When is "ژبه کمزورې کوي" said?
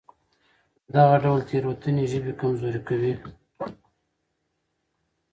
2.11-3.13